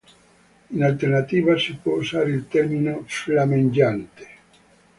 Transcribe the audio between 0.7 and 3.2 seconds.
alternativa, si può usare il termine